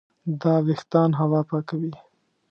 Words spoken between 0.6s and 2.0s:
وېښتان هوا پاکوي.